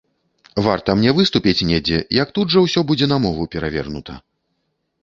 Варта 0.67 0.95
мне 1.01 1.11
выступіць 1.19 1.65
недзе, 1.73 2.01
як 2.23 2.35
тут 2.39 2.47
жа 2.55 2.59
ўсё 2.65 2.79
будзе 2.93 3.13
на 3.13 3.17
мову 3.29 3.43
перавернута. 3.59 4.13